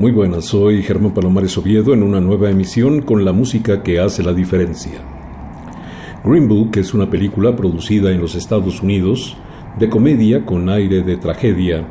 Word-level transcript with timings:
Muy 0.00 0.12
buenas, 0.12 0.46
soy 0.46 0.82
Germán 0.82 1.12
Palomares 1.12 1.58
Oviedo 1.58 1.92
en 1.92 2.02
una 2.02 2.22
nueva 2.22 2.48
emisión 2.48 3.02
con 3.02 3.22
la 3.22 3.34
música 3.34 3.82
que 3.82 4.00
hace 4.00 4.22
la 4.22 4.32
diferencia. 4.32 4.98
Green 6.24 6.48
Book 6.48 6.70
es 6.78 6.94
una 6.94 7.10
película 7.10 7.54
producida 7.54 8.10
en 8.10 8.18
los 8.18 8.34
Estados 8.34 8.82
Unidos, 8.82 9.36
de 9.78 9.90
comedia 9.90 10.46
con 10.46 10.70
aire 10.70 11.02
de 11.02 11.18
tragedia, 11.18 11.86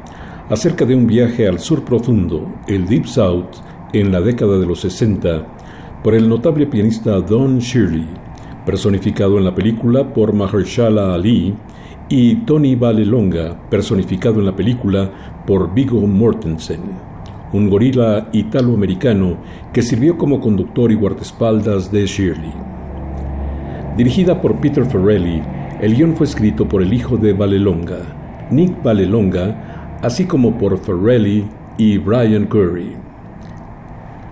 acerca 0.50 0.86
de 0.86 0.96
un 0.96 1.06
viaje 1.06 1.48
al 1.48 1.60
sur 1.60 1.86
profundo, 1.86 2.52
el 2.68 2.88
Deep 2.88 3.06
South, 3.06 3.58
en 3.94 4.12
la 4.12 4.22
década 4.22 4.58
de 4.58 4.66
los 4.66 4.80
60, 4.80 5.46
por 6.04 6.16
el 6.16 6.28
notable 6.28 6.66
pianista 6.66 7.22
Don 7.22 7.60
Shirley, 7.60 8.08
personificado 8.66 9.38
en 9.38 9.44
la 9.46 9.54
película 9.54 10.12
por 10.16 10.34
Mahershala 10.34 11.14
Ali, 11.14 11.54
y 12.10 12.38
Tony 12.38 12.74
Vallelonga, 12.74 13.70
personificado 13.70 14.40
en 14.40 14.48
la 14.48 14.56
película 14.56 15.12
por 15.46 15.76
Viggo 15.76 16.02
Mortensen 16.08 17.09
un 17.52 17.70
gorila 17.70 18.30
italoamericano 18.32 19.38
que 19.74 19.82
sirvió 19.82 20.18
como 20.18 20.40
conductor 20.40 20.92
y 20.92 20.96
guardaespaldas 20.96 21.92
de 21.92 22.06
Shirley. 22.06 22.54
Dirigida 23.98 24.42
por 24.42 24.56
Peter 24.58 24.86
Farrelly, 24.86 25.42
el 25.82 25.96
guion 25.96 26.16
fue 26.16 26.26
escrito 26.26 26.68
por 26.68 26.82
el 26.82 26.94
hijo 26.94 27.18
de 27.18 27.34
Valelonga, 27.34 28.48
Nick 28.52 28.84
Valelonga, 28.84 30.00
así 30.02 30.26
como 30.26 30.58
por 30.58 30.78
Farrelly 30.78 31.46
y 31.78 31.98
Brian 31.98 32.46
Curry. 32.46 32.96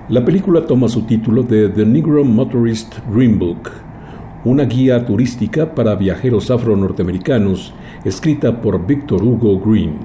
La 0.09 0.24
película 0.24 0.66
toma 0.66 0.88
su 0.88 1.02
título 1.02 1.44
de 1.44 1.70
The 1.70 1.86
Negro 1.86 2.24
Motorist 2.24 3.00
Green 3.14 3.38
Book, 3.40 3.70
una 4.46 4.64
guía 4.64 5.06
turística 5.06 5.74
para 5.75 5.96
viajeros 5.96 6.50
afro-norteamericanos 6.50 7.74
escrita 8.06 8.62
por 8.62 8.86
Victor 8.86 9.22
Hugo 9.22 9.59
Green. 9.59 9.96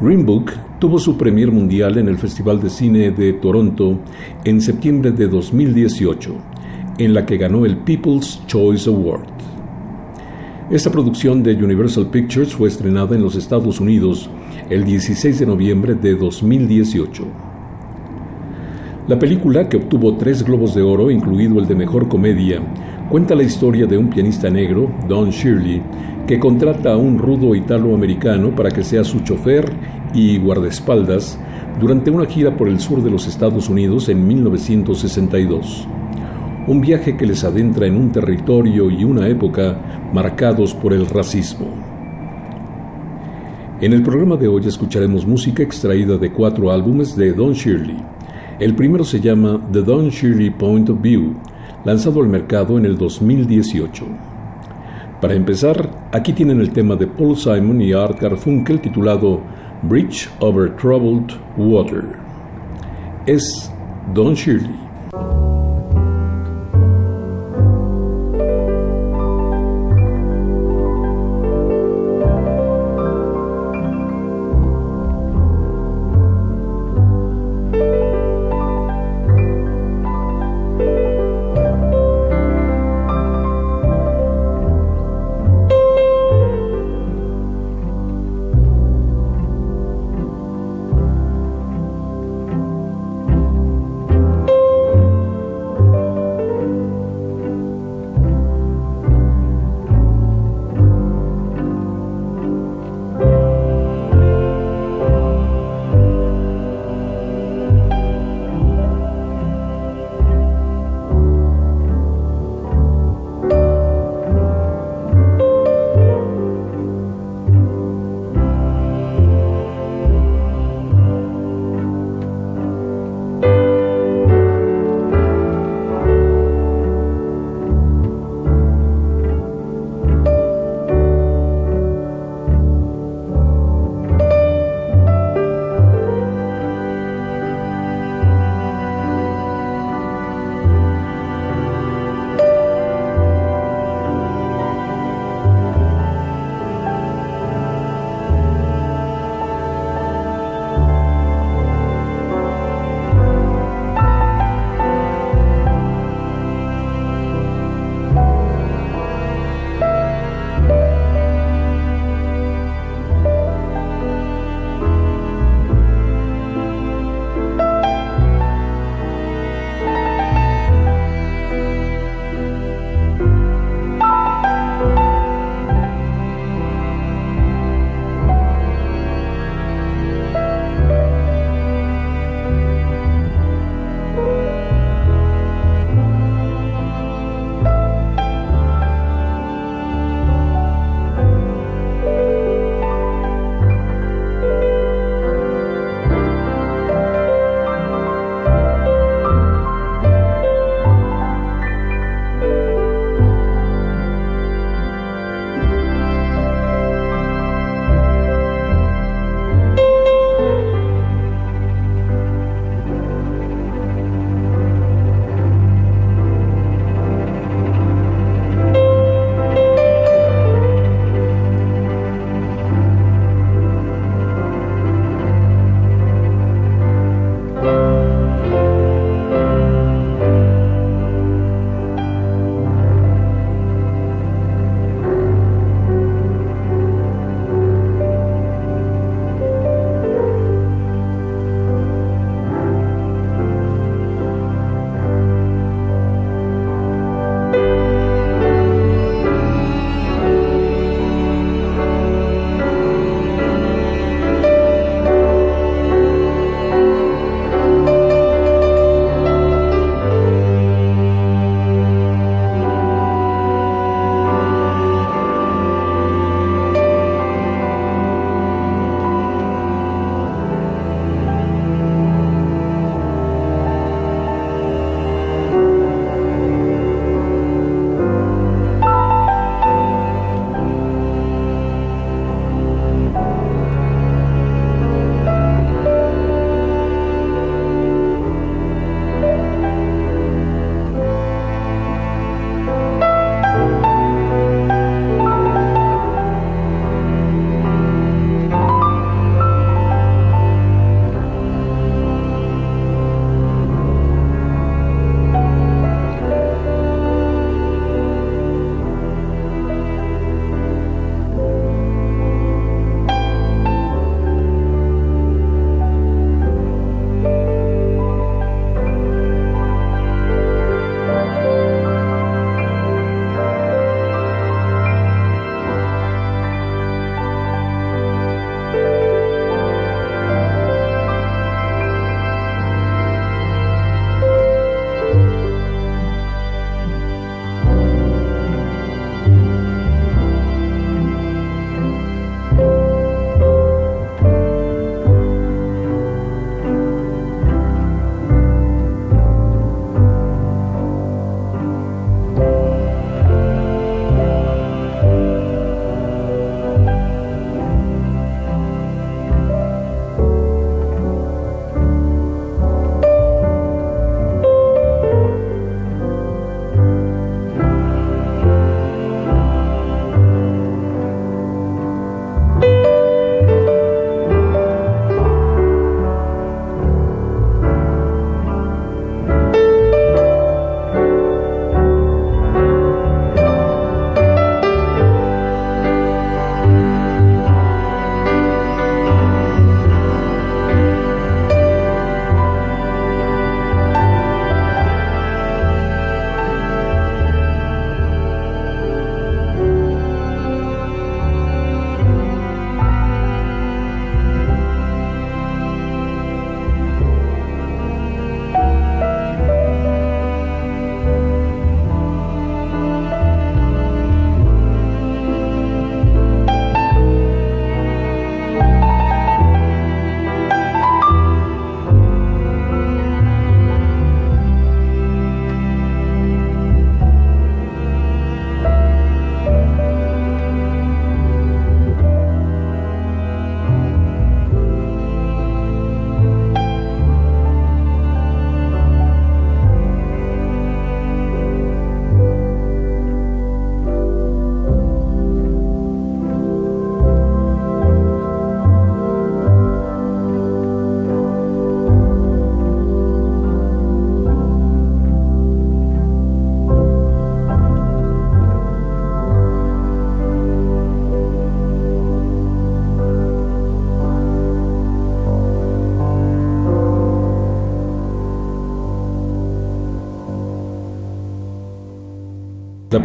Green 0.00 0.26
Book 0.26 0.50
tuvo 0.78 0.98
su 0.98 1.16
premier 1.16 1.50
mundial 1.50 1.96
en 1.98 2.08
el 2.08 2.18
Festival 2.18 2.60
de 2.60 2.70
Cine 2.70 3.10
de 3.10 3.32
Toronto 3.34 3.98
en 4.44 4.60
septiembre 4.60 5.10
de 5.10 5.26
2018, 5.26 6.34
en 6.98 7.14
la 7.14 7.24
que 7.24 7.38
ganó 7.38 7.64
el 7.64 7.78
People's 7.78 8.42
Choice 8.46 8.88
Award. 8.88 9.24
Esta 10.70 10.90
producción 10.90 11.42
de 11.42 11.54
Universal 11.54 12.08
Pictures 12.10 12.54
fue 12.54 12.68
estrenada 12.68 13.14
en 13.14 13.22
los 13.22 13.36
Estados 13.36 13.80
Unidos 13.80 14.28
el 14.68 14.84
16 14.84 15.38
de 15.38 15.46
noviembre 15.46 15.94
de 15.94 16.14
2018. 16.14 17.24
La 19.08 19.18
película, 19.18 19.68
que 19.68 19.76
obtuvo 19.76 20.16
tres 20.16 20.42
globos 20.42 20.74
de 20.74 20.82
oro, 20.82 21.10
incluido 21.10 21.60
el 21.60 21.68
de 21.68 21.76
Mejor 21.76 22.08
Comedia, 22.08 22.60
cuenta 23.08 23.36
la 23.36 23.44
historia 23.44 23.86
de 23.86 23.96
un 23.96 24.10
pianista 24.10 24.50
negro, 24.50 24.90
Don 25.08 25.30
Shirley, 25.30 25.80
que 26.26 26.40
contrata 26.40 26.94
a 26.94 26.96
un 26.96 27.16
rudo 27.16 27.54
italoamericano 27.54 28.50
para 28.56 28.72
que 28.72 28.82
sea 28.82 29.04
su 29.04 29.20
chofer 29.20 29.70
y 30.14 30.38
guardaespaldas 30.38 31.38
durante 31.80 32.10
una 32.10 32.26
gira 32.26 32.56
por 32.56 32.68
el 32.68 32.80
sur 32.80 33.02
de 33.02 33.10
los 33.10 33.26
Estados 33.26 33.68
Unidos 33.68 34.08
en 34.08 34.26
1962. 34.26 35.86
Un 36.66 36.80
viaje 36.80 37.16
que 37.16 37.26
les 37.26 37.44
adentra 37.44 37.86
en 37.86 37.96
un 37.96 38.10
territorio 38.10 38.90
y 38.90 39.04
una 39.04 39.28
época 39.28 39.78
marcados 40.12 40.74
por 40.74 40.92
el 40.92 41.06
racismo. 41.06 41.66
En 43.80 43.92
el 43.92 44.02
programa 44.02 44.36
de 44.36 44.48
hoy 44.48 44.66
escucharemos 44.66 45.26
música 45.26 45.62
extraída 45.62 46.16
de 46.16 46.32
cuatro 46.32 46.72
álbumes 46.72 47.14
de 47.14 47.34
Don 47.34 47.52
Shirley. 47.52 48.02
El 48.58 48.74
primero 48.74 49.04
se 49.04 49.20
llama 49.20 49.60
The 49.70 49.82
Don 49.82 50.08
Shirley 50.08 50.48
Point 50.48 50.88
of 50.88 51.02
View, 51.02 51.34
lanzado 51.84 52.22
al 52.22 52.28
mercado 52.28 52.78
en 52.78 52.86
el 52.86 52.96
2018. 52.96 54.06
Para 55.20 55.34
empezar, 55.34 56.08
aquí 56.10 56.32
tienen 56.32 56.60
el 56.60 56.70
tema 56.70 56.96
de 56.96 57.06
Paul 57.06 57.36
Simon 57.36 57.80
y 57.82 57.92
Art 57.92 58.18
Garfunkel 58.20 58.80
titulado 58.80 59.40
Bridge 59.82 60.28
Over 60.40 60.68
Troubled 60.68 61.38
Water. 61.56 62.20
Es 63.26 63.68
Don 64.14 64.34
Shirley. 64.34 65.55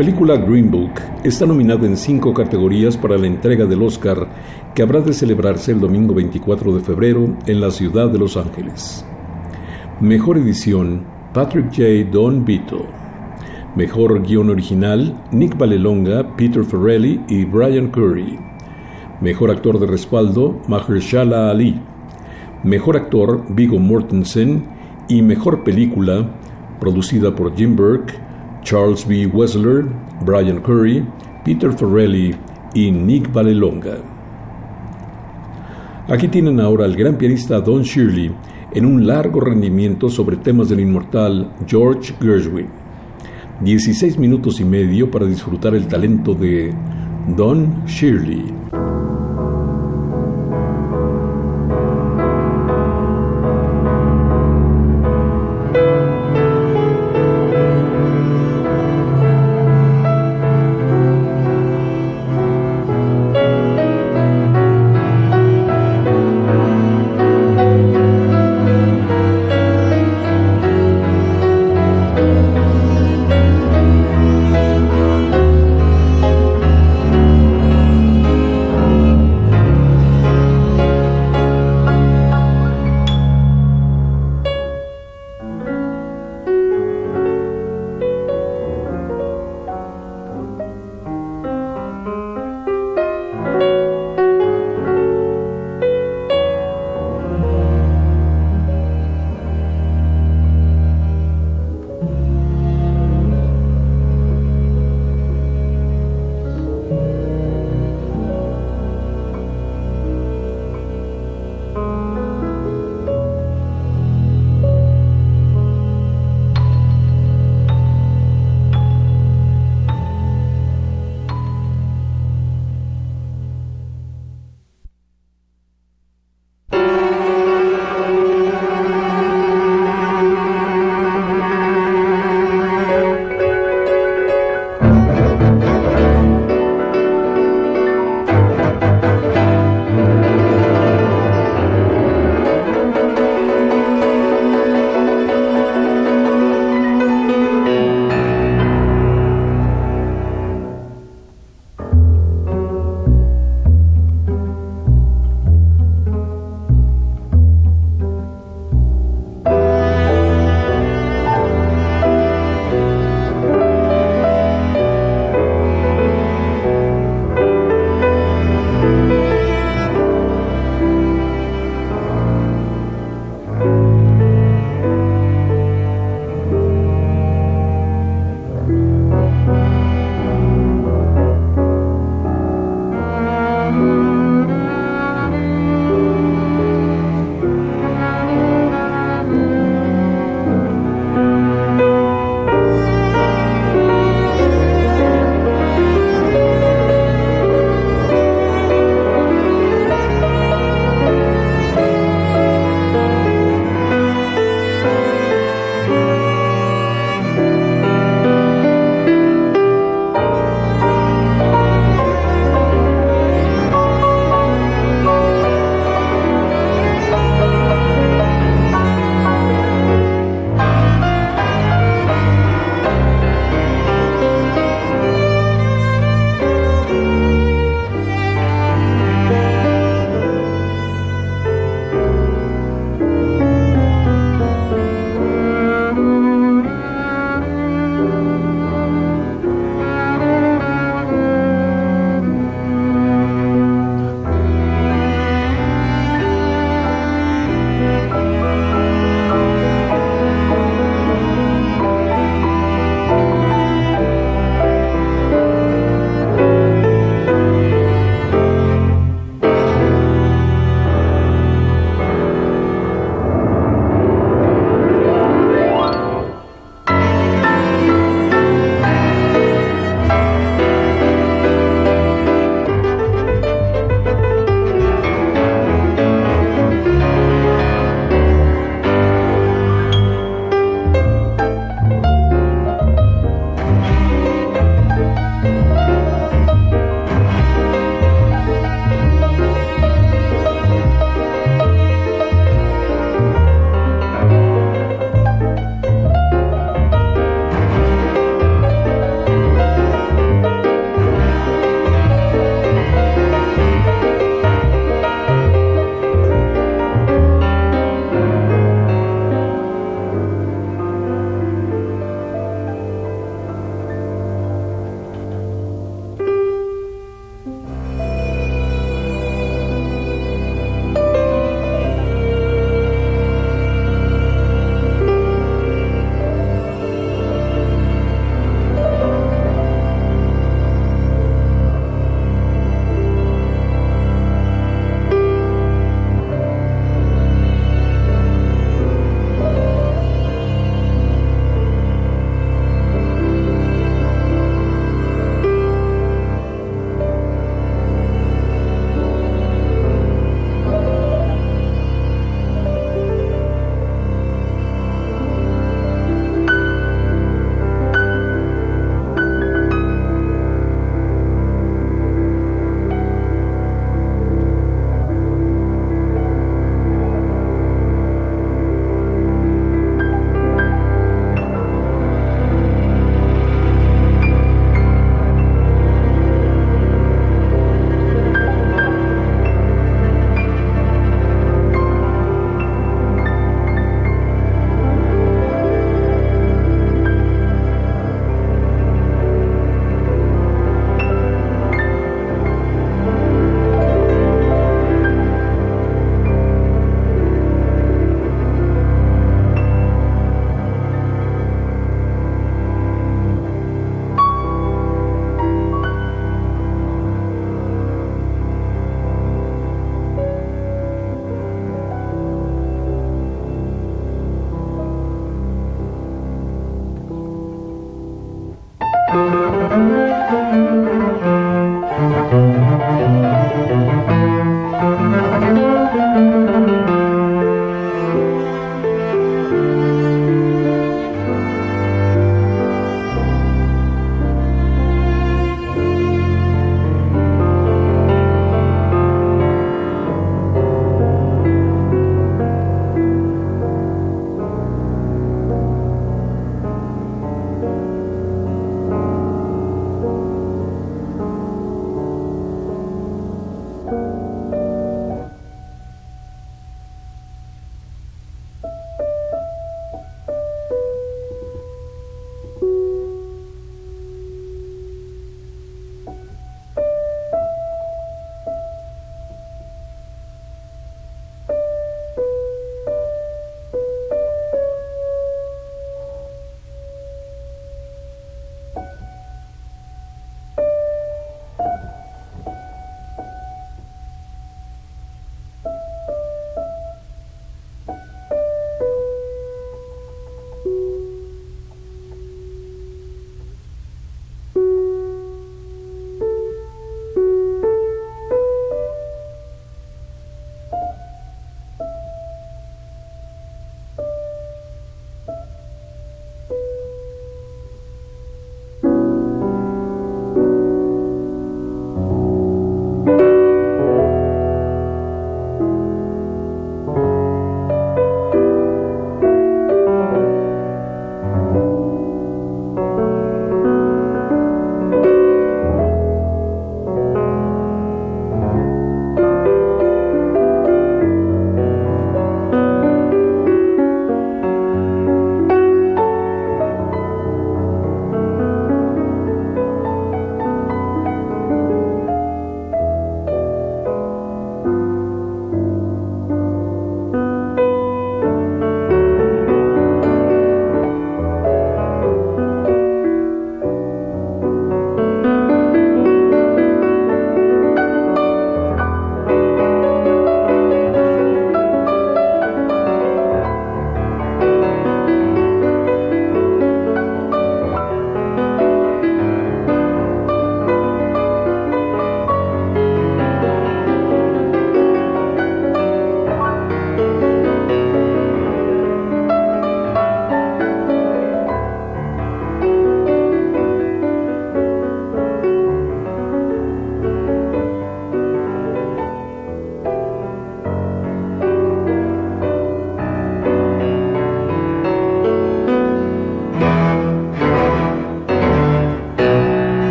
Película 0.00 0.38
Green 0.38 0.70
Book 0.70 0.92
está 1.24 1.44
nominada 1.44 1.86
en 1.86 1.94
cinco 1.94 2.32
categorías 2.32 2.96
para 2.96 3.18
la 3.18 3.26
entrega 3.26 3.66
del 3.66 3.82
Oscar 3.82 4.28
que 4.74 4.80
habrá 4.80 5.02
de 5.02 5.12
celebrarse 5.12 5.72
el 5.72 5.80
domingo 5.80 6.14
24 6.14 6.74
de 6.74 6.80
febrero 6.80 7.36
en 7.46 7.60
la 7.60 7.70
ciudad 7.70 8.08
de 8.08 8.18
Los 8.18 8.38
Ángeles. 8.38 9.04
Mejor 10.00 10.38
edición, 10.38 11.04
Patrick 11.34 11.66
J. 11.66 12.10
Don 12.10 12.46
Vito. 12.46 12.86
Mejor 13.76 14.22
guion 14.22 14.48
original, 14.48 15.22
Nick 15.32 15.58
Valelonga, 15.58 16.34
Peter 16.34 16.64
Ferrelli 16.64 17.20
y 17.28 17.44
Brian 17.44 17.88
Curry. 17.88 18.38
Mejor 19.20 19.50
actor 19.50 19.78
de 19.78 19.86
respaldo, 19.86 20.62
Mahershala 20.66 21.50
Ali. 21.50 21.78
Mejor 22.64 22.96
actor, 22.96 23.44
Vigo 23.50 23.78
Mortensen. 23.78 24.64
Y 25.08 25.20
mejor 25.20 25.62
película, 25.62 26.26
producida 26.80 27.36
por 27.36 27.54
Jim 27.54 27.76
Burke, 27.76 28.29
Charles 28.62 29.06
B. 29.06 29.26
Wessler, 29.26 29.86
Brian 30.24 30.60
Curry, 30.60 31.06
Peter 31.44 31.72
Farrelly 31.72 32.34
y 32.74 32.90
Nick 32.90 33.32
Valelonga. 33.32 33.98
Aquí 36.08 36.28
tienen 36.28 36.60
ahora 36.60 36.84
al 36.84 36.96
gran 36.96 37.16
pianista 37.16 37.60
Don 37.60 37.82
Shirley 37.82 38.32
en 38.72 38.84
un 38.84 39.06
largo 39.06 39.40
rendimiento 39.40 40.08
sobre 40.08 40.36
temas 40.36 40.68
del 40.68 40.80
inmortal 40.80 41.52
George 41.66 42.14
Gershwin. 42.20 42.68
16 43.60 44.18
minutos 44.18 44.60
y 44.60 44.64
medio 44.64 45.10
para 45.10 45.26
disfrutar 45.26 45.74
el 45.74 45.86
talento 45.86 46.34
de 46.34 46.74
Don 47.36 47.84
Shirley. 47.86 48.52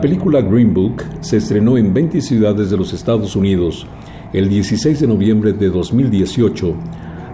La 0.00 0.08
película 0.08 0.40
Green 0.40 0.72
Book 0.72 1.02
se 1.20 1.36
estrenó 1.36 1.76
en 1.76 1.92
20 1.92 2.22
ciudades 2.22 2.70
de 2.70 2.76
los 2.78 2.94
Estados 2.94 3.36
Unidos 3.36 3.86
el 4.32 4.48
16 4.48 4.98
de 4.98 5.06
noviembre 5.06 5.52
de 5.52 5.68
2018, 5.68 6.74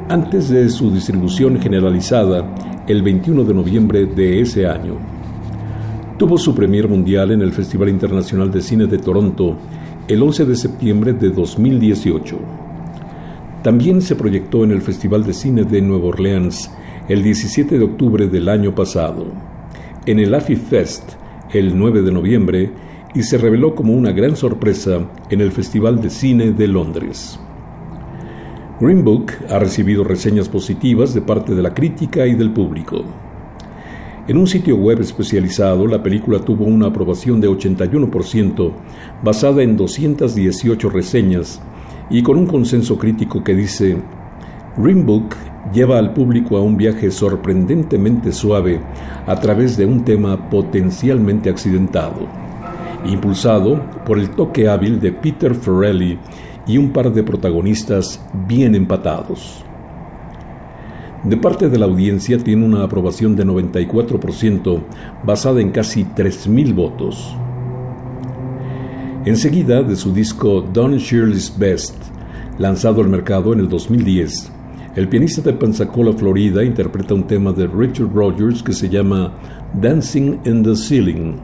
antes 0.09 0.49
de 0.49 0.69
su 0.69 0.91
distribución 0.91 1.61
generalizada 1.61 2.83
el 2.89 3.03
21 3.05 3.45
de 3.45 3.55
noviembre 3.55 4.07
de 4.07 4.41
ese 4.41 4.67
año. 4.67 4.97
Tuvo 6.19 6.37
su 6.39 6.57
premier 6.57 6.89
mundial 6.89 7.31
en 7.31 7.41
el 7.41 7.53
Festival 7.53 7.89
Internacional 7.89 8.51
de 8.51 8.61
Cine 8.61 8.89
de 8.89 8.99
Toronto 8.99 9.57
el 10.09 10.21
11 10.21 10.47
de 10.47 10.57
septiembre 10.57 11.13
de 11.13 11.31
2018. 11.31 12.37
También 13.63 14.03
se 14.03 14.17
proyectó 14.17 14.65
en 14.65 14.73
el 14.73 14.83
Festival 14.83 15.23
de 15.23 15.35
Cine 15.35 15.63
de 15.63 15.81
Nueva 15.83 16.07
Orleans 16.07 16.69
el 17.09 17.23
17 17.23 17.79
de 17.79 17.85
octubre 17.85 18.27
del 18.27 18.49
año 18.49 18.75
pasado, 18.75 19.27
en 20.05 20.19
el 20.19 20.35
AFI 20.35 20.57
Fest 20.57 21.13
el 21.59 21.79
9 21.79 22.03
de 22.03 22.13
noviembre 22.13 22.71
y 23.15 23.23
se 23.23 23.39
reveló 23.39 23.75
como 23.75 23.93
una 23.93 24.13
gran 24.13 24.37
sorpresa 24.37 25.01
en 25.31 25.41
el 25.41 25.53
Festival 25.53 26.01
de 26.01 26.11
Cine 26.11 26.53
de 26.53 26.69
Londres. 26.69 27.41
Green 28.79 29.03
Book 29.05 29.33
ha 29.49 29.59
recibido 29.59 30.05
reseñas 30.05 30.51
positivas 30.51 31.15
de 31.15 31.23
parte 31.23 31.55
de 31.55 31.63
la 31.63 31.73
crítica 31.73 32.27
y 32.27 32.35
del 32.35 32.51
público. 32.51 33.05
En 34.29 34.37
un 34.37 34.47
sitio 34.47 34.77
web 34.77 35.01
especializado, 35.01 35.87
la 35.87 36.03
película 36.03 36.41
tuvo 36.41 36.65
una 36.65 36.89
aprobación 36.89 37.41
de 37.41 37.49
81%, 37.49 38.73
basada 39.23 39.63
en 39.63 39.77
218 39.77 40.91
reseñas, 40.91 41.63
y 42.11 42.23
con 42.23 42.37
un 42.37 42.47
consenso 42.47 42.99
crítico 42.99 43.43
que 43.43 43.55
dice, 43.55 43.97
Green 44.79 45.07
Book 45.07 45.35
lleva 45.73 45.99
al 45.99 46.13
público 46.13 46.59
a 46.59 46.63
un 46.63 46.77
viaje 46.77 47.11
sorprendentemente 47.11 48.31
suave 48.31 48.79
a 49.27 49.35
través 49.37 49.79
de 49.79 49.87
un 49.87 50.05
tema 50.05 50.51
potencialmente 50.51 51.49
accidentado, 51.49 52.29
impulsado 53.07 53.81
por 54.05 54.19
el 54.19 54.31
toque 54.31 54.69
hábil 54.69 55.01
de 55.01 55.13
Peter 55.13 55.55
Farrelly 55.55 56.19
y 56.67 56.77
un 56.77 56.91
par 56.91 57.11
de 57.11 57.23
protagonistas 57.23 58.23
bien 58.47 58.75
empatados. 58.75 59.65
De 61.25 61.39
parte 61.39 61.71
de 61.71 61.79
la 61.79 61.87
audiencia 61.87 62.37
tiene 62.37 62.67
una 62.67 62.85
aprobación 62.85 63.35
de 63.35 63.47
94% 63.47 64.83
basada 65.25 65.63
en 65.63 65.71
casi 65.71 66.05
3.000 66.05 66.75
votos. 66.75 67.35
Enseguida 69.25 69.83
de 69.83 69.97
su 69.97 70.13
disco 70.13 70.61
Don 70.61 70.99
Shirley's 70.99 71.53
Best, 71.59 71.97
lanzado 72.59 73.01
al 73.01 73.09
mercado 73.09 73.55
en 73.55 73.61
el 73.61 73.69
2010, 73.69 74.53
el 74.97 75.09
pianista 75.09 75.43
de 75.43 75.53
Pensacola, 75.53 76.13
Florida, 76.15 76.65
interpreta 76.65 77.13
un 77.13 77.27
tema 77.27 77.53
de 77.53 77.67
Richard 77.67 78.11
Rogers 78.15 78.63
que 78.63 78.73
se 78.73 78.89
llama 78.89 79.31
Dancing 79.75 80.41
in 80.47 80.63
the 80.63 80.75
Ceiling, 80.75 81.37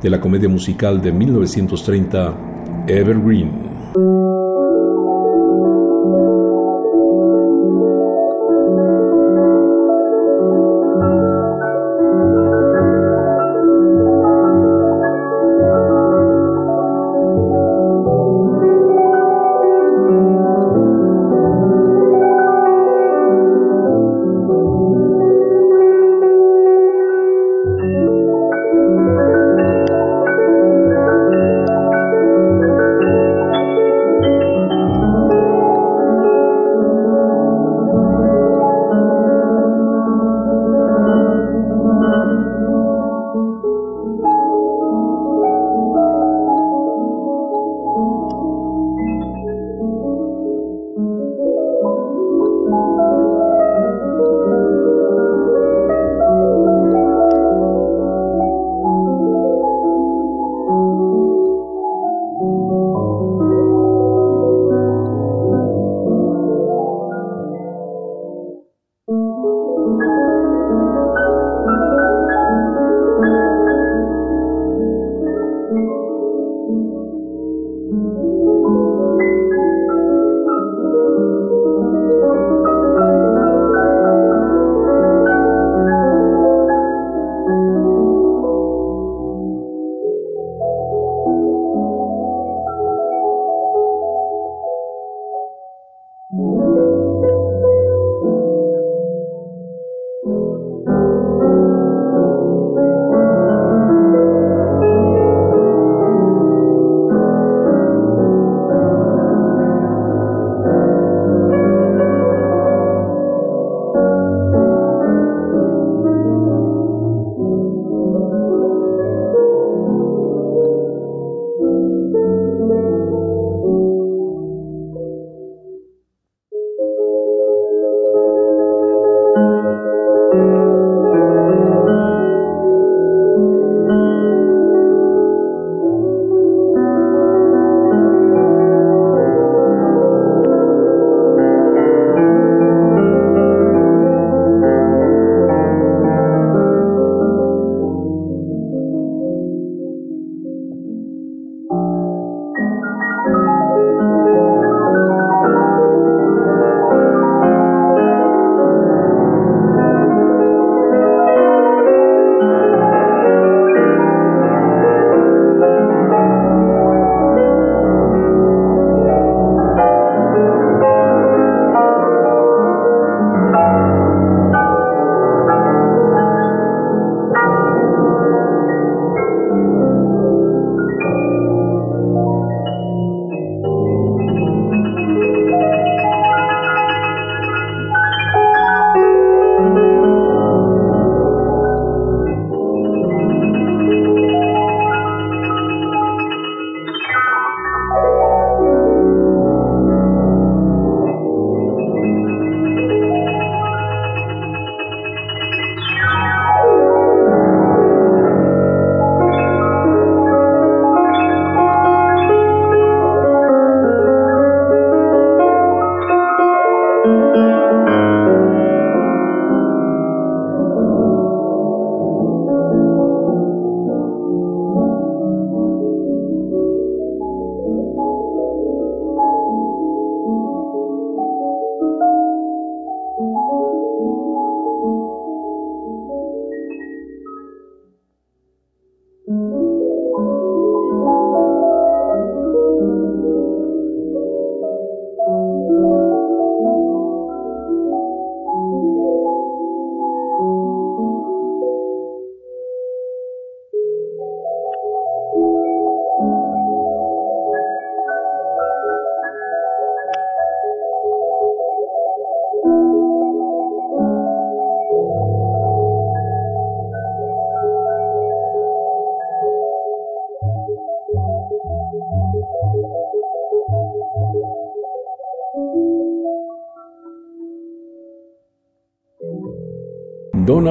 de 0.00 0.10
la 0.10 0.20
comedia 0.20 0.48
musical 0.48 1.02
de 1.02 1.10
1930 1.10 2.84
Evergreen. 2.86 4.29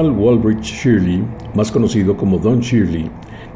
Donald 0.00 0.18
Walbridge 0.18 0.64
Shirley, 0.64 1.22
más 1.54 1.70
conocido 1.70 2.16
como 2.16 2.38
Don 2.38 2.60
Shirley, 2.60 3.10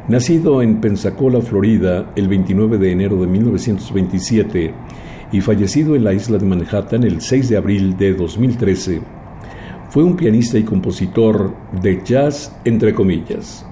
nacido 0.07 0.61
en 0.61 0.79
Pensacola, 0.79 1.41
Florida, 1.41 2.11
el 2.15 2.27
29 2.27 2.77
de 2.77 2.91
enero 2.91 3.19
de 3.19 3.25
1927 3.25 4.71
y 5.31 5.41
fallecido 5.41 5.95
en 5.95 6.03
la 6.03 6.13
isla 6.13 6.37
de 6.37 6.45
Manhattan 6.45 7.03
el 7.03 7.21
6 7.21 7.49
de 7.49 7.57
abril 7.57 7.97
de 7.97 8.13
2013, 8.13 9.01
fue 9.89 10.03
un 10.03 10.15
pianista 10.15 10.59
y 10.59 10.63
compositor 10.63 11.55
de 11.81 12.03
jazz 12.05 12.55
entre 12.63 12.93
comillas, 12.93 13.65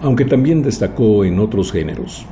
aunque 0.00 0.24
también 0.24 0.62
destacó 0.62 1.26
en 1.26 1.38
otros 1.38 1.72
géneros. 1.72 2.24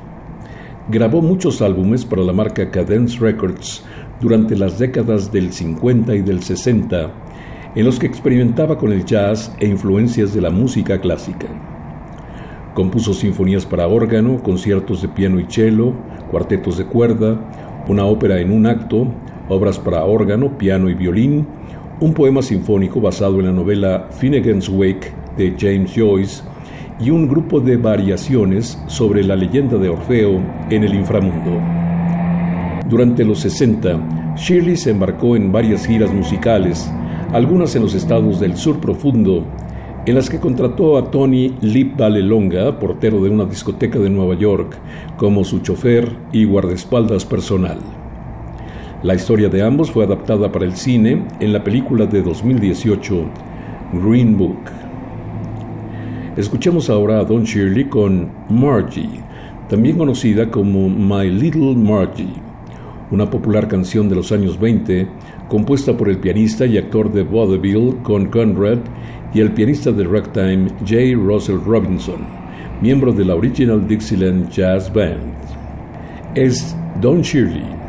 Grabó 0.88 1.20
muchos 1.20 1.60
álbumes 1.60 2.06
para 2.06 2.22
la 2.22 2.32
marca 2.32 2.70
Cadence 2.70 3.18
Records 3.18 3.84
durante 4.22 4.56
las 4.56 4.78
décadas 4.78 5.30
del 5.30 5.52
50 5.52 6.14
y 6.14 6.22
del 6.22 6.42
60, 6.42 7.10
en 7.74 7.84
los 7.84 7.98
que 7.98 8.06
experimentaba 8.06 8.76
con 8.76 8.92
el 8.92 9.04
jazz 9.04 9.54
e 9.58 9.66
influencias 9.66 10.34
de 10.34 10.40
la 10.40 10.50
música 10.50 11.00
clásica. 11.00 11.48
Compuso 12.74 13.14
sinfonías 13.14 13.66
para 13.66 13.86
órgano, 13.86 14.42
conciertos 14.42 15.02
de 15.02 15.08
piano 15.08 15.38
y 15.40 15.46
cello, 15.48 15.92
cuartetos 16.30 16.78
de 16.78 16.86
cuerda, 16.86 17.38
una 17.88 18.04
ópera 18.04 18.40
en 18.40 18.52
un 18.52 18.66
acto, 18.66 19.06
obras 19.48 19.78
para 19.78 20.04
órgano, 20.04 20.56
piano 20.56 20.88
y 20.88 20.94
violín, 20.94 21.46
un 22.00 22.14
poema 22.14 22.42
sinfónico 22.42 23.00
basado 23.00 23.40
en 23.40 23.46
la 23.46 23.52
novela 23.52 24.08
Finnegan's 24.10 24.68
Wake 24.68 25.12
de 25.36 25.54
James 25.58 25.92
Joyce 25.94 26.42
y 27.00 27.10
un 27.10 27.28
grupo 27.28 27.60
de 27.60 27.76
variaciones 27.76 28.78
sobre 28.86 29.24
la 29.24 29.36
leyenda 29.36 29.76
de 29.76 29.88
Orfeo 29.88 30.40
en 30.70 30.84
el 30.84 30.94
inframundo. 30.94 31.60
Durante 32.88 33.24
los 33.24 33.40
60, 33.40 34.34
Shirley 34.36 34.76
se 34.76 34.90
embarcó 34.90 35.36
en 35.36 35.52
varias 35.52 35.86
giras 35.86 36.12
musicales, 36.12 36.90
algunas 37.32 37.74
en 37.74 37.82
los 37.82 37.94
estados 37.94 38.40
del 38.40 38.56
sur 38.56 38.78
profundo, 38.78 39.44
en 40.04 40.14
las 40.14 40.28
que 40.28 40.38
contrató 40.38 40.98
a 40.98 41.10
Tony 41.10 41.54
Lip 41.62 41.96
Valelonga, 41.96 42.78
portero 42.78 43.22
de 43.22 43.30
una 43.30 43.46
discoteca 43.46 43.98
de 43.98 44.10
Nueva 44.10 44.34
York, 44.34 44.76
como 45.16 45.42
su 45.42 45.60
chofer 45.60 46.12
y 46.32 46.44
guardaespaldas 46.44 47.24
personal. 47.24 47.78
La 49.02 49.14
historia 49.14 49.48
de 49.48 49.62
ambos 49.62 49.90
fue 49.90 50.04
adaptada 50.04 50.52
para 50.52 50.66
el 50.66 50.76
cine 50.76 51.24
en 51.40 51.54
la 51.54 51.64
película 51.64 52.04
de 52.04 52.20
2018 52.22 53.24
Green 54.04 54.36
Book. 54.36 54.60
Escuchemos 56.36 56.90
ahora 56.90 57.20
a 57.20 57.24
Don 57.24 57.44
Shirley 57.44 57.84
con 57.86 58.28
Margie, 58.50 59.08
también 59.70 59.96
conocida 59.96 60.50
como 60.50 60.90
My 60.90 61.30
Little 61.30 61.76
Margie, 61.76 62.28
una 63.10 63.30
popular 63.30 63.68
canción 63.68 64.10
de 64.10 64.16
los 64.16 64.32
años 64.32 64.60
20 64.60 65.08
compuesta 65.48 65.96
por 65.96 66.08
el 66.08 66.18
pianista 66.18 66.66
y 66.66 66.78
actor 66.78 67.12
de 67.12 67.22
vaudeville 67.22 67.96
Con 68.02 68.26
Conrad 68.26 68.78
y 69.34 69.40
el 69.40 69.52
pianista 69.52 69.92
de 69.92 70.04
ragtime 70.04 70.68
J. 70.80 71.16
Russell 71.16 71.58
Robinson, 71.64 72.26
miembro 72.80 73.12
de 73.12 73.24
la 73.24 73.34
Original 73.34 73.86
Dixieland 73.86 74.50
Jazz 74.50 74.92
Band. 74.92 75.34
Es 76.34 76.76
Don 77.00 77.22
Shirley. 77.22 77.81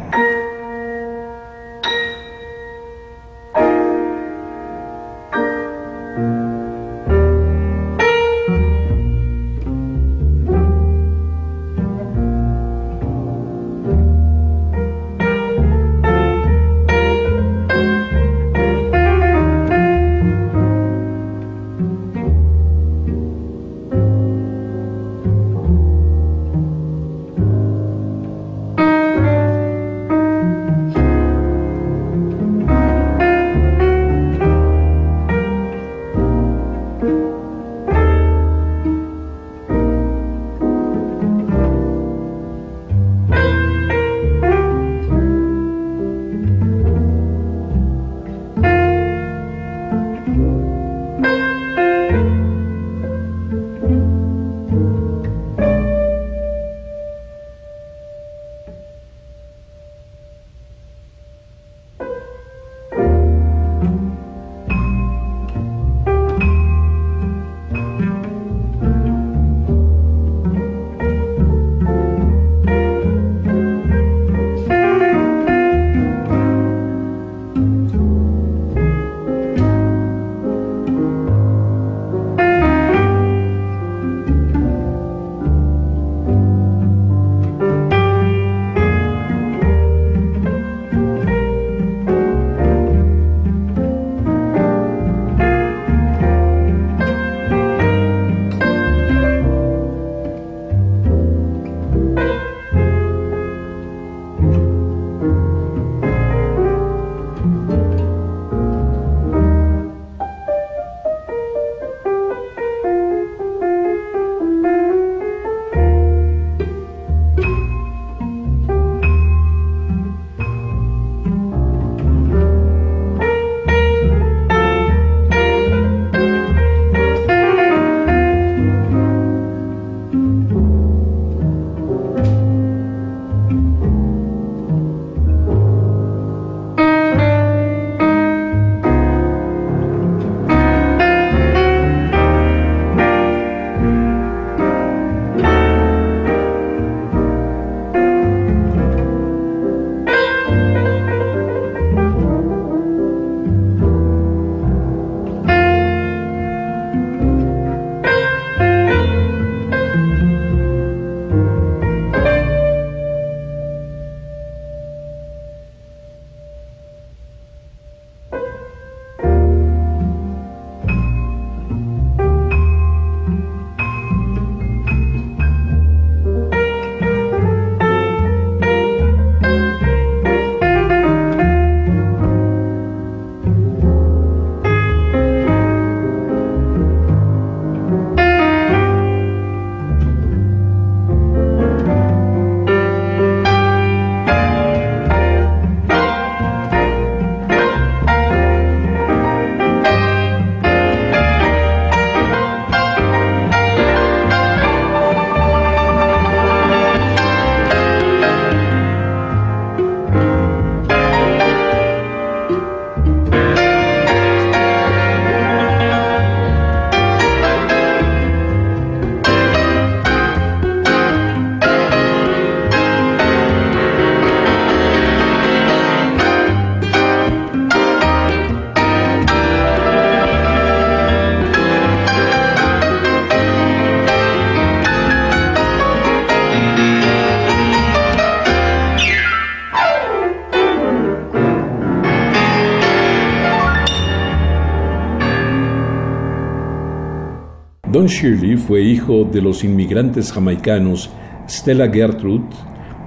Don 248.03 248.11
Shirley 248.11 248.57
fue 248.57 248.81
hijo 248.81 249.23
de 249.23 249.41
los 249.41 249.63
inmigrantes 249.63 250.33
jamaicanos 250.33 251.09
Stella 251.47 251.89
Gertrude, 251.89 252.49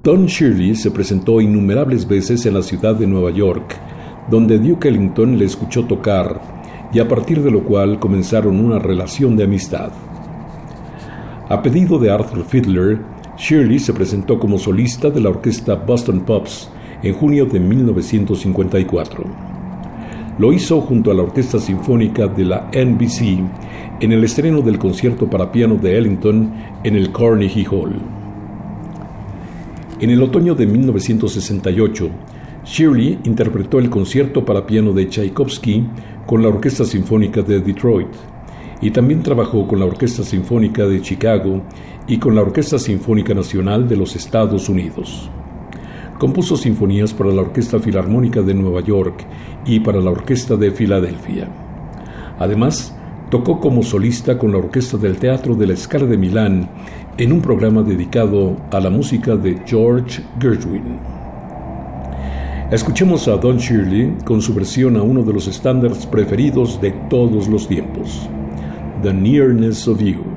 Don 0.02 0.26
Shirley 0.26 0.74
se 0.74 0.90
presentó 0.90 1.40
innumerables 1.40 2.08
veces 2.08 2.44
en 2.46 2.54
la 2.54 2.62
ciudad 2.62 2.96
de 2.96 3.06
Nueva 3.06 3.30
York, 3.30 3.76
donde 4.28 4.58
Duke 4.58 4.88
Ellington 4.88 5.38
le 5.38 5.44
escuchó 5.44 5.84
tocar 5.84 6.40
y 6.92 6.98
a 6.98 7.06
partir 7.06 7.40
de 7.40 7.52
lo 7.52 7.62
cual 7.62 8.00
comenzaron 8.00 8.58
una 8.58 8.80
relación 8.80 9.36
de 9.36 9.44
amistad. 9.44 9.92
A 11.48 11.62
pedido 11.62 12.00
de 12.00 12.10
Arthur 12.10 12.42
Fiedler, 12.42 12.98
Shirley 13.38 13.78
se 13.78 13.92
presentó 13.92 14.40
como 14.40 14.58
solista 14.58 15.08
de 15.08 15.20
la 15.20 15.28
orquesta 15.28 15.76
Boston 15.76 16.22
Pops 16.22 16.68
en 17.04 17.14
junio 17.14 17.46
de 17.46 17.60
1954. 17.60 19.24
Lo 20.36 20.52
hizo 20.52 20.80
junto 20.80 21.12
a 21.12 21.14
la 21.14 21.22
Orquesta 21.22 21.60
Sinfónica 21.60 22.26
de 22.26 22.44
la 22.44 22.68
NBC 22.72 23.38
en 24.00 24.10
el 24.10 24.24
estreno 24.24 24.62
del 24.62 24.78
concierto 24.78 25.30
para 25.30 25.52
piano 25.52 25.76
de 25.76 25.96
Ellington 25.96 26.52
en 26.82 26.96
el 26.96 27.12
Carnegie 27.12 27.68
Hall. 27.70 28.21
En 30.02 30.10
el 30.10 30.20
otoño 30.20 30.56
de 30.56 30.66
1968, 30.66 32.10
Shirley 32.64 33.20
interpretó 33.22 33.78
el 33.78 33.88
concierto 33.88 34.44
para 34.44 34.66
piano 34.66 34.92
de 34.92 35.06
Tchaikovsky 35.06 35.86
con 36.26 36.42
la 36.42 36.48
Orquesta 36.48 36.84
Sinfónica 36.84 37.42
de 37.42 37.60
Detroit 37.60 38.08
y 38.80 38.90
también 38.90 39.22
trabajó 39.22 39.64
con 39.68 39.78
la 39.78 39.86
Orquesta 39.86 40.24
Sinfónica 40.24 40.86
de 40.86 41.00
Chicago 41.00 41.62
y 42.08 42.18
con 42.18 42.34
la 42.34 42.42
Orquesta 42.42 42.80
Sinfónica 42.80 43.32
Nacional 43.32 43.88
de 43.88 43.94
los 43.94 44.16
Estados 44.16 44.68
Unidos. 44.68 45.30
Compuso 46.18 46.56
sinfonías 46.56 47.12
para 47.12 47.30
la 47.30 47.42
Orquesta 47.42 47.78
Filarmónica 47.78 48.42
de 48.42 48.54
Nueva 48.54 48.80
York 48.80 49.24
y 49.64 49.78
para 49.78 50.00
la 50.00 50.10
Orquesta 50.10 50.56
de 50.56 50.72
Filadelfia. 50.72 51.48
Además, 52.40 52.92
tocó 53.32 53.60
como 53.60 53.82
solista 53.82 54.36
con 54.36 54.52
la 54.52 54.58
Orquesta 54.58 54.98
del 54.98 55.16
Teatro 55.16 55.54
de 55.54 55.66
la 55.66 55.74
Scala 55.74 56.04
de 56.04 56.18
Milán 56.18 56.68
en 57.16 57.32
un 57.32 57.40
programa 57.40 57.82
dedicado 57.82 58.58
a 58.70 58.78
la 58.78 58.90
música 58.90 59.36
de 59.36 59.58
George 59.64 60.22
Gershwin. 60.38 60.98
Escuchemos 62.70 63.28
a 63.28 63.38
Don 63.38 63.56
Shirley 63.56 64.18
con 64.26 64.42
su 64.42 64.52
versión 64.52 64.98
a 64.98 65.02
uno 65.02 65.22
de 65.22 65.32
los 65.32 65.48
estándares 65.48 66.04
preferidos 66.04 66.78
de 66.82 66.90
todos 67.08 67.48
los 67.48 67.66
tiempos, 67.66 68.28
The 69.02 69.14
Nearness 69.14 69.88
of 69.88 70.02
You. 70.02 70.31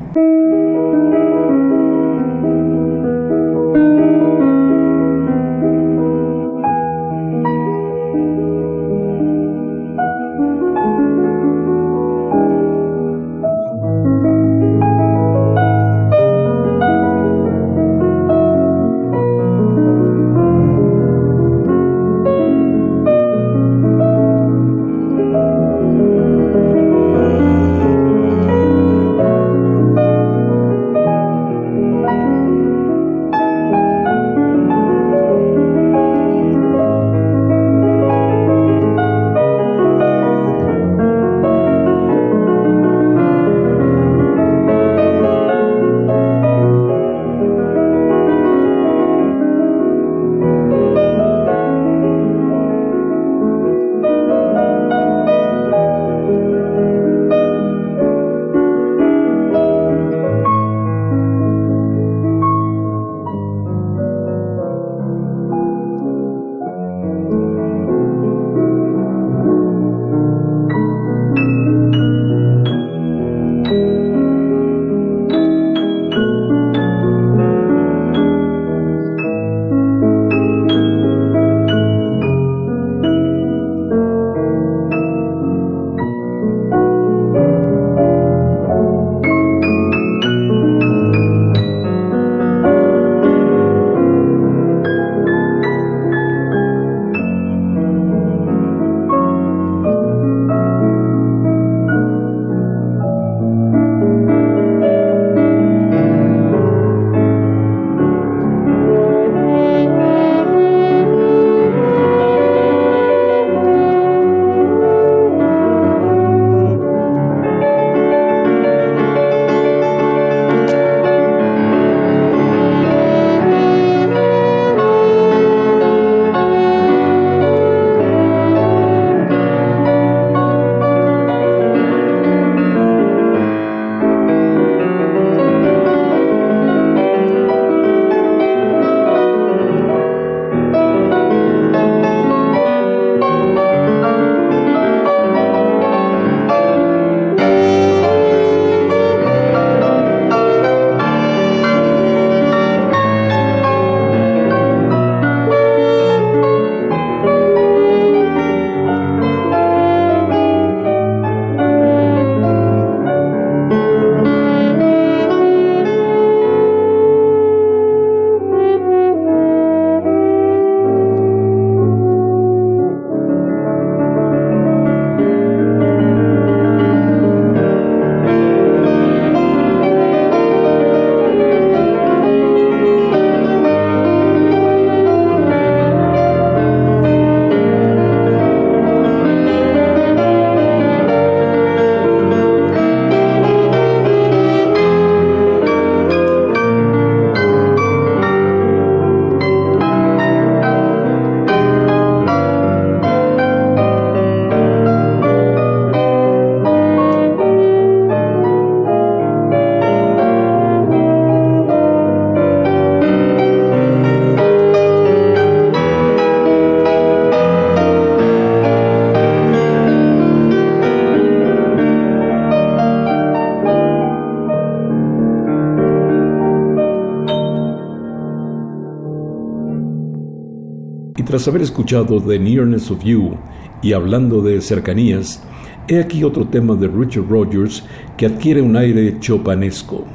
Haber 231.48 231.62
escuchado 231.62 232.22
The 232.22 232.40
Nearness 232.40 232.92
of 232.92 233.04
You 233.04 233.38
y 233.82 233.94
hablando 233.94 234.42
de 234.42 234.62
cercanías, 234.62 235.44
he 235.88 236.00
aquí 236.00 236.24
otro 236.24 236.48
tema 236.48 236.76
de 236.76 236.88
Richard 236.88 237.28
Rogers 237.30 237.84
que 238.18 238.26
adquiere 238.26 238.62
un 238.62 238.76
aire 238.76 239.20
chopanesco. 239.20 240.06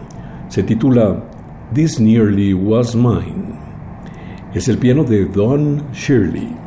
Se 0.49 0.62
titula 0.62 1.24
This 1.72 2.01
Nearly 2.01 2.55
Was 2.55 2.95
Mine. 2.95 3.55
Es 4.55 4.68
el 4.68 4.78
piano 4.78 5.05
de 5.05 5.26
Don 5.26 5.83
Shirley. 5.93 6.59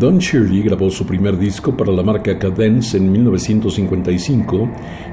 Don 0.00 0.16
Shirley 0.18 0.62
grabó 0.62 0.88
su 0.88 1.04
primer 1.04 1.38
disco 1.38 1.76
para 1.76 1.92
la 1.92 2.02
marca 2.02 2.38
Cadence 2.38 2.96
en 2.96 3.12
1955 3.12 4.70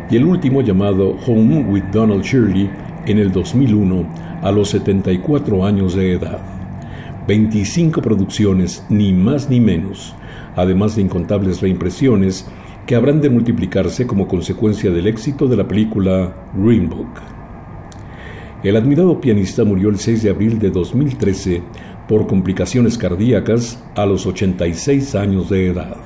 y 0.09 0.15
el 0.15 0.23
último 0.23 0.61
llamado 0.61 1.13
Home 1.27 1.65
with 1.65 1.83
Donald 1.91 2.23
Shirley 2.23 2.69
en 3.05 3.17
el 3.17 3.33
2001 3.33 4.07
a 4.41 4.49
los 4.49 4.69
74 4.69 5.65
años 5.65 5.93
de 5.93 6.13
edad. 6.13 6.39
25 7.27 8.01
producciones, 8.01 8.85
ni 8.87 9.11
más 9.11 9.49
ni 9.49 9.59
menos, 9.59 10.15
además 10.55 10.95
de 10.95 11.01
incontables 11.01 11.59
reimpresiones 11.59 12.47
que 12.85 12.95
habrán 12.95 13.19
de 13.19 13.29
multiplicarse 13.29 14.07
como 14.07 14.25
consecuencia 14.25 14.89
del 14.89 15.07
éxito 15.07 15.49
de 15.49 15.57
la 15.57 15.67
película 15.67 16.33
Green 16.55 16.87
Book. 16.87 17.09
El 18.63 18.75
admirado 18.75 19.21
pianista 19.21 19.63
murió 19.63 19.89
el 19.89 19.99
6 19.99 20.23
de 20.23 20.29
abril 20.29 20.57
de 20.57 20.71
2013 20.71 21.61
por 22.07 22.27
complicaciones 22.27 22.97
cardíacas 22.97 23.83
a 23.95 24.05
los 24.05 24.25
86 24.25 25.15
años 25.15 25.49
de 25.49 25.67
edad. 25.67 25.97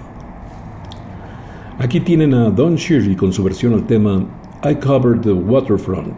Aquí 1.78 2.00
tienen 2.00 2.34
a 2.34 2.50
Don 2.50 2.76
Shirley 2.76 3.16
con 3.16 3.34
su 3.34 3.44
versión 3.44 3.74
al 3.74 3.88
tema 3.88 4.26
I 4.64 4.76
Covered 4.76 5.22
the 5.22 5.32
Waterfront, 5.32 6.14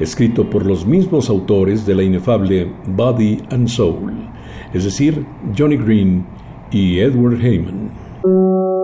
escrito 0.00 0.48
por 0.48 0.66
los 0.66 0.86
mismos 0.86 1.30
autores 1.30 1.86
de 1.86 1.94
la 1.94 2.02
inefable 2.02 2.72
Body 2.86 3.42
and 3.50 3.68
Soul, 3.68 4.12
es 4.72 4.84
decir, 4.84 5.24
Johnny 5.56 5.76
Green 5.76 6.24
y 6.70 6.98
Edward 6.98 7.40
Heyman. 7.40 8.77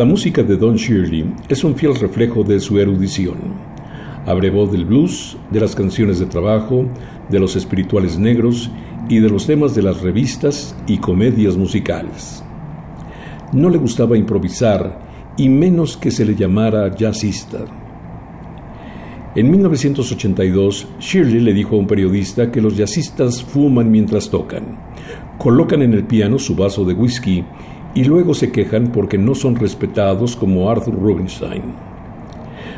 La 0.00 0.06
música 0.06 0.42
de 0.42 0.56
Don 0.56 0.76
Shirley 0.76 1.26
es 1.50 1.62
un 1.62 1.74
fiel 1.74 1.94
reflejo 1.94 2.42
de 2.42 2.58
su 2.58 2.78
erudición. 2.78 3.36
Abrevó 4.24 4.66
del 4.66 4.86
blues, 4.86 5.36
de 5.50 5.60
las 5.60 5.76
canciones 5.76 6.18
de 6.18 6.24
trabajo, 6.24 6.86
de 7.28 7.38
los 7.38 7.54
espirituales 7.54 8.18
negros 8.18 8.70
y 9.10 9.18
de 9.18 9.28
los 9.28 9.46
temas 9.46 9.74
de 9.74 9.82
las 9.82 10.00
revistas 10.00 10.74
y 10.86 10.96
comedias 10.96 11.58
musicales. 11.58 12.42
No 13.52 13.68
le 13.68 13.76
gustaba 13.76 14.16
improvisar 14.16 15.00
y 15.36 15.50
menos 15.50 15.98
que 15.98 16.10
se 16.10 16.24
le 16.24 16.34
llamara 16.34 16.96
jazzista. 16.96 17.58
En 19.34 19.50
1982, 19.50 20.88
Shirley 20.98 21.40
le 21.40 21.52
dijo 21.52 21.76
a 21.76 21.78
un 21.78 21.86
periodista 21.86 22.50
que 22.50 22.62
los 22.62 22.74
jazzistas 22.74 23.42
fuman 23.42 23.90
mientras 23.90 24.30
tocan, 24.30 24.78
colocan 25.36 25.82
en 25.82 25.92
el 25.92 26.04
piano 26.04 26.38
su 26.38 26.56
vaso 26.56 26.86
de 26.86 26.94
whisky 26.94 27.44
y 27.94 28.04
luego 28.04 28.34
se 28.34 28.52
quejan 28.52 28.88
porque 28.88 29.18
no 29.18 29.34
son 29.34 29.56
respetados 29.56 30.36
como 30.36 30.70
Arthur 30.70 30.94
Rubinstein. 30.94 31.62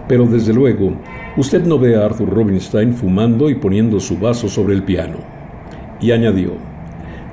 Pero 0.08 0.26
desde 0.26 0.52
luego, 0.52 0.92
usted 1.36 1.64
no 1.64 1.78
ve 1.78 1.96
a 1.96 2.04
Arthur 2.04 2.28
Rubinstein 2.28 2.94
fumando 2.94 3.50
y 3.50 3.54
poniendo 3.54 4.00
su 4.00 4.18
vaso 4.18 4.48
sobre 4.48 4.74
el 4.74 4.82
piano. 4.82 5.18
Y 6.00 6.10
añadió, 6.10 6.52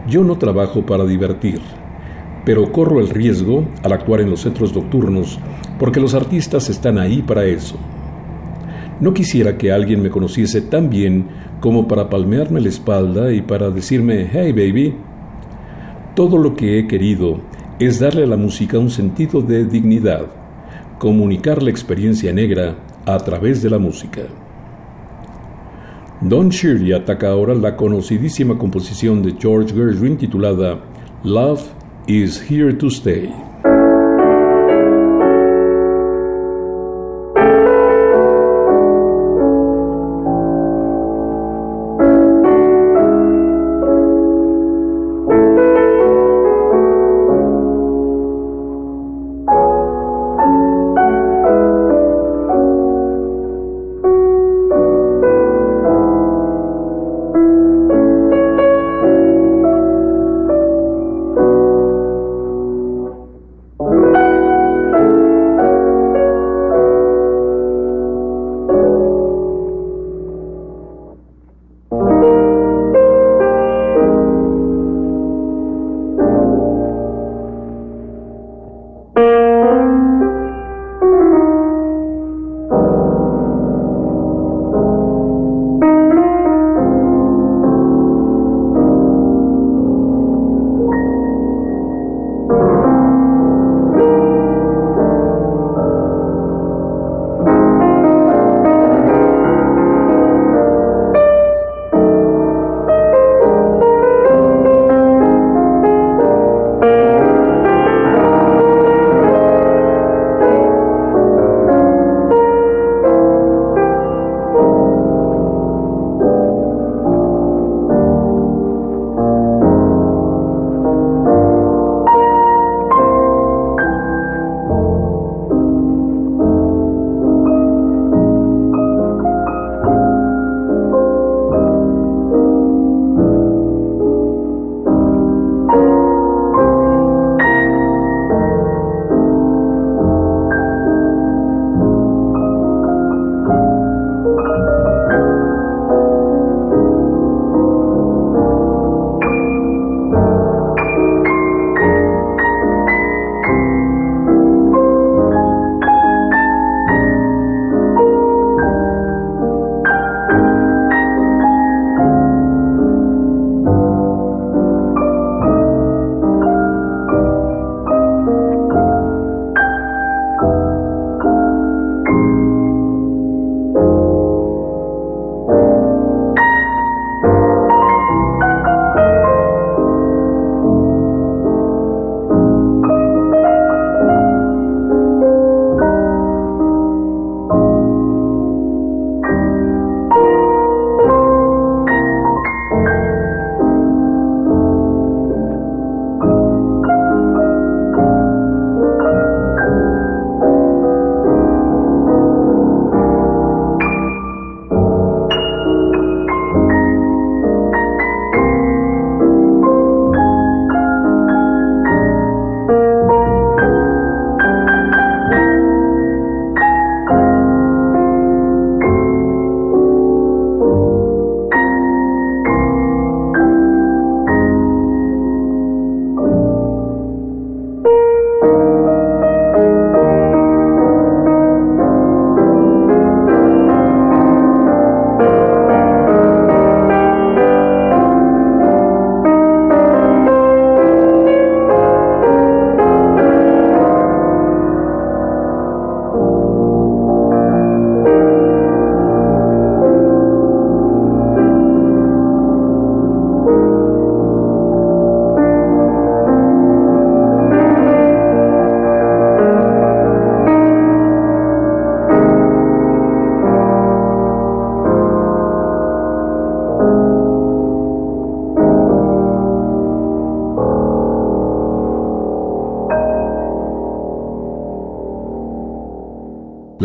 yo 0.08 0.24
no 0.24 0.38
trabajo 0.38 0.86
para 0.86 1.06
divertir, 1.06 1.60
pero 2.46 2.72
corro 2.72 3.00
el 3.00 3.10
riesgo 3.10 3.66
al 3.84 3.94
actuar 3.94 4.22
en 4.22 4.30
los 4.30 4.42
centros 4.42 4.76
nocturnos 4.76 5.40
porque 5.80 6.02
los 6.02 6.14
artistas 6.14 6.70
están 6.70 7.00
ahí 7.00 7.22
para 7.22 7.46
eso. 7.46 7.78
No 9.00 9.14
quisiera 9.14 9.58
que 9.58 9.72
alguien 9.72 10.04
me 10.04 10.10
conociese 10.10 10.62
tan 10.62 10.90
bien 10.90 11.28
como 11.62 11.88
para 11.88 12.10
palmearme 12.10 12.60
la 12.60 12.70
espalda 12.70 13.32
y 13.32 13.42
para 13.42 13.72
decirme, 13.72 14.30
hey 14.32 14.52
baby, 14.52 14.94
todo 16.16 16.38
lo 16.38 16.54
que 16.54 16.80
he 16.80 16.88
querido 16.88 17.40
es 17.80 18.00
darle 18.00 18.24
a 18.24 18.28
la 18.28 18.36
música 18.36 18.78
un 18.78 18.90
sentido 18.90 19.42
de 19.42 19.64
dignidad, 19.64 20.26
comunicar 20.98 21.64
la 21.64 21.70
experiencia 21.70 22.34
negra 22.34 22.76
a 23.06 23.18
través 23.20 23.62
de 23.62 23.70
la 23.70 23.80
música. 23.80 24.24
Don 26.20 26.50
Shirley 26.50 26.92
ataca 26.92 27.30
ahora 27.30 27.56
la 27.56 27.78
conocidísima 27.78 28.58
composición 28.58 29.24
de 29.24 29.34
George 29.40 29.74
Gershwin 29.74 30.18
titulada 30.18 30.80
Love 31.24 31.62
is 32.08 32.52
Here 32.52 32.74
to 32.74 32.88
Stay. 32.88 33.49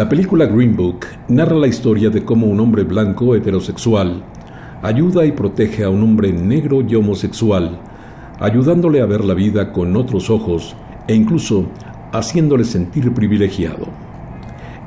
La 0.05 0.11
película 0.11 0.45
Green 0.45 0.77
Book 0.77 1.07
narra 1.29 1.57
la 1.57 1.67
historia 1.67 2.11
de 2.11 2.27
cómo 2.27 2.47
un 2.47 2.61
hombre 2.61 2.83
blanco 2.83 3.35
heterosexual 3.35 4.23
ayuda 4.83 5.25
y 5.25 5.33
protege 5.33 5.83
a 5.83 5.89
un 5.89 6.03
hombre 6.03 6.31
negro 6.31 6.83
y 6.83 6.95
homosexual, 6.95 7.81
ayudándole 8.39 9.01
a 9.01 9.07
ver 9.07 9.25
la 9.25 9.33
vida 9.33 9.73
con 9.73 9.97
otros 9.97 10.29
ojos 10.29 10.77
e 11.09 11.15
incluso 11.15 11.69
haciéndole 12.13 12.65
sentir 12.65 13.15
privilegiado. 13.15 13.87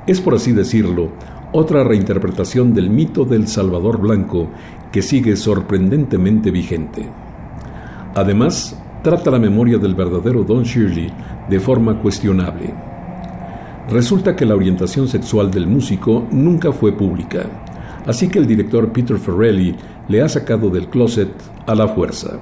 Es 0.06 0.22
por 0.22 0.36
así 0.36 0.52
decirlo, 0.52 1.10
otra 1.52 1.84
reinterpretación 1.84 2.76
del 2.76 2.92
mito 2.92 3.26
del 3.26 3.48
Salvador 3.48 4.00
Blanco 4.00 4.50
que 4.92 5.02
sigue 5.02 5.36
sorprendentemente 5.36 6.52
vigente. 6.52 7.08
Además, 8.14 8.80
trata 9.02 9.32
la 9.32 9.40
memoria 9.40 9.80
del 9.80 9.96
verdadero 9.96 10.44
Don 10.44 10.62
Shirley 10.62 11.12
de 11.50 11.60
forma 11.60 12.00
cuestionable. 12.04 12.87
Resulta 13.90 14.36
que 14.36 14.46
la 14.46 14.56
orientación 14.56 15.08
sexual 15.08 15.50
del 15.50 15.66
músico 15.66 16.28
nunca 16.30 16.74
fue 16.74 16.92
pública, 16.92 17.46
así 18.06 18.28
que 18.28 18.38
el 18.38 18.46
director 18.46 18.92
Peter 18.92 19.18
Farrelly 19.18 19.78
le 20.10 20.22
ha 20.22 20.28
sacado 20.28 20.70
del 20.70 20.90
closet 20.90 21.30
a 21.66 21.74
la 21.74 21.88
fuerza. 21.88 22.38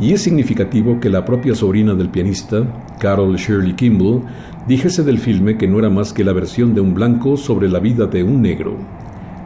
Y 0.00 0.14
es 0.14 0.22
significativo 0.22 0.98
que 1.00 1.10
la 1.10 1.26
propia 1.26 1.54
sobrina 1.54 1.94
del 1.94 2.08
pianista, 2.08 2.64
Carol 2.98 3.36
Shirley 3.36 3.74
Kimball, 3.74 4.22
dijese 4.66 5.04
del 5.04 5.18
filme 5.18 5.58
que 5.58 5.68
no 5.68 5.78
era 5.78 5.90
más 5.90 6.14
que 6.14 6.24
la 6.24 6.32
versión 6.32 6.74
de 6.74 6.80
un 6.80 6.94
blanco 6.94 7.36
sobre 7.36 7.68
la 7.68 7.78
vida 7.78 8.06
de 8.06 8.22
un 8.22 8.40
negro. 8.40 8.78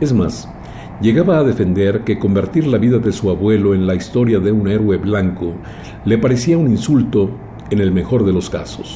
Es 0.00 0.12
más, 0.12 0.48
llegaba 1.00 1.38
a 1.38 1.42
defender 1.42 2.04
que 2.04 2.20
convertir 2.20 2.64
la 2.64 2.78
vida 2.78 3.00
de 3.00 3.10
su 3.10 3.28
abuelo 3.28 3.74
en 3.74 3.88
la 3.88 3.96
historia 3.96 4.38
de 4.38 4.52
un 4.52 4.68
héroe 4.68 4.98
blanco 4.98 5.54
le 6.04 6.16
parecía 6.16 6.56
un 6.56 6.70
insulto 6.70 7.28
en 7.70 7.80
el 7.80 7.90
mejor 7.90 8.24
de 8.24 8.32
los 8.32 8.48
casos. 8.48 8.95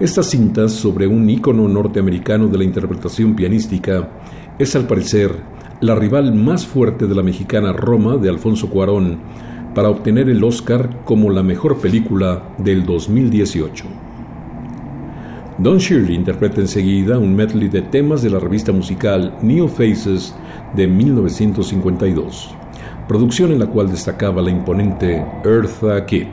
Estas 0.00 0.30
cintas 0.30 0.72
sobre 0.72 1.06
un 1.06 1.28
ícono 1.28 1.68
norteamericano 1.68 2.48
de 2.48 2.56
la 2.56 2.64
interpretación 2.64 3.36
pianística 3.36 4.08
es 4.58 4.74
al 4.74 4.86
parecer 4.86 5.30
la 5.82 5.94
rival 5.94 6.34
más 6.34 6.66
fuerte 6.66 7.06
de 7.06 7.14
la 7.14 7.22
mexicana 7.22 7.74
Roma 7.74 8.16
de 8.16 8.30
Alfonso 8.30 8.70
Cuarón 8.70 9.18
para 9.74 9.90
obtener 9.90 10.30
el 10.30 10.42
Oscar 10.42 11.04
como 11.04 11.28
la 11.28 11.42
mejor 11.42 11.82
película 11.82 12.54
del 12.56 12.86
2018. 12.86 13.84
Don 15.58 15.76
Shirley 15.76 16.14
interpreta 16.14 16.62
enseguida 16.62 17.18
un 17.18 17.36
medley 17.36 17.68
de 17.68 17.82
temas 17.82 18.22
de 18.22 18.30
la 18.30 18.40
revista 18.40 18.72
musical 18.72 19.36
Neo 19.42 19.68
Faces 19.68 20.34
de 20.74 20.86
1952, 20.86 22.54
producción 23.06 23.52
en 23.52 23.58
la 23.58 23.66
cual 23.66 23.90
destacaba 23.90 24.40
la 24.40 24.50
imponente 24.50 25.22
Eartha 25.44 26.06
Kitt. 26.06 26.28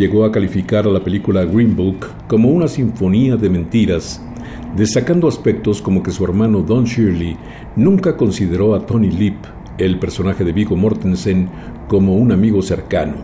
Llegó 0.00 0.24
a 0.24 0.32
calificar 0.32 0.86
a 0.86 0.90
la 0.90 1.04
película 1.04 1.44
Green 1.44 1.76
Book 1.76 2.06
como 2.26 2.48
una 2.48 2.68
sinfonía 2.68 3.36
de 3.36 3.50
mentiras, 3.50 4.24
destacando 4.74 5.28
aspectos 5.28 5.82
como 5.82 6.02
que 6.02 6.10
su 6.10 6.24
hermano 6.24 6.62
Don 6.62 6.86
Shirley 6.86 7.36
nunca 7.76 8.16
consideró 8.16 8.74
a 8.74 8.86
Tony 8.86 9.10
Lip, 9.10 9.36
el 9.76 9.98
personaje 9.98 10.42
de 10.42 10.52
Vigo 10.52 10.74
Mortensen, 10.74 11.50
como 11.86 12.16
un 12.16 12.32
amigo 12.32 12.62
cercano, 12.62 13.16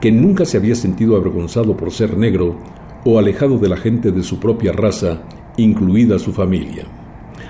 que 0.00 0.12
nunca 0.12 0.44
se 0.44 0.56
había 0.56 0.76
sentido 0.76 1.16
avergonzado 1.16 1.76
por 1.76 1.90
ser 1.90 2.16
negro 2.16 2.56
o 3.04 3.18
alejado 3.18 3.58
de 3.58 3.68
la 3.68 3.76
gente 3.76 4.12
de 4.12 4.22
su 4.22 4.38
propia 4.38 4.70
raza, 4.70 5.22
incluida 5.56 6.20
su 6.20 6.32
familia, 6.32 6.84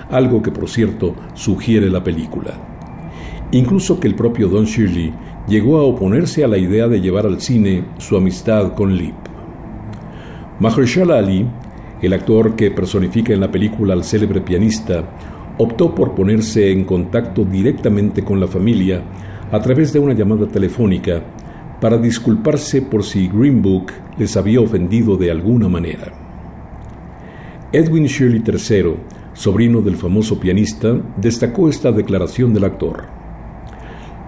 algo 0.09 0.41
que 0.41 0.49
por 0.49 0.67
cierto 0.67 1.13
sugiere 1.35 1.87
la 1.91 2.03
película. 2.03 2.55
Incluso 3.51 3.99
que 3.99 4.07
el 4.07 4.15
propio 4.15 4.47
Don 4.47 4.65
Shirley 4.65 5.13
llegó 5.49 5.79
a 5.79 5.83
oponerse 5.83 6.43
a 6.43 6.47
la 6.47 6.59
idea 6.59 6.87
de 6.87 7.01
llevar 7.01 7.25
al 7.25 7.41
cine 7.41 7.83
su 7.97 8.15
amistad 8.15 8.73
con 8.73 8.95
Lip. 8.95 9.15
Mahershala 10.59 11.17
Ali, 11.17 11.47
el 12.01 12.13
actor 12.13 12.55
que 12.55 12.69
personifica 12.69 13.33
en 13.33 13.39
la 13.39 13.51
película 13.51 13.93
al 13.93 14.03
célebre 14.03 14.41
pianista, 14.41 15.03
optó 15.57 15.95
por 15.95 16.13
ponerse 16.13 16.71
en 16.71 16.85
contacto 16.85 17.43
directamente 17.43 18.23
con 18.23 18.39
la 18.39 18.47
familia 18.47 19.01
a 19.51 19.59
través 19.59 19.91
de 19.91 19.99
una 19.99 20.13
llamada 20.13 20.47
telefónica 20.47 21.21
para 21.81 21.97
disculparse 21.97 22.83
por 22.83 23.03
si 23.03 23.27
Green 23.27 23.61
Book 23.61 23.91
les 24.17 24.37
había 24.37 24.61
ofendido 24.61 25.17
de 25.17 25.31
alguna 25.31 25.67
manera. 25.67 26.13
Edwin 27.71 28.05
Shirley 28.05 28.43
III, 28.45 28.95
sobrino 29.33 29.81
del 29.81 29.95
famoso 29.95 30.39
pianista, 30.39 30.95
destacó 31.17 31.69
esta 31.69 31.91
declaración 31.91 32.53
del 32.53 32.65
actor. 32.65 33.18